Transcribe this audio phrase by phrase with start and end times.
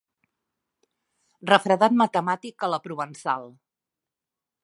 [1.51, 3.49] Refredat matemàtic a la provençal.